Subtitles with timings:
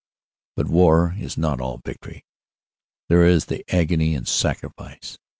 [0.55, 2.25] But war is not all victory.
[3.07, 5.19] There is the agony and sacrifice.